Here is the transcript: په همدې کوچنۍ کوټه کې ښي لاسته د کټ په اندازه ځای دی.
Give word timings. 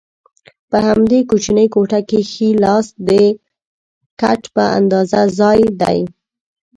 په 0.69 0.77
همدې 0.87 1.19
کوچنۍ 1.29 1.67
کوټه 1.73 1.99
کې 2.09 2.19
ښي 2.31 2.49
لاسته 2.63 2.93
د 3.09 3.09
کټ 4.21 4.41
په 4.55 4.63
اندازه 4.77 5.21
ځای 5.39 5.59
دی. 5.81 5.99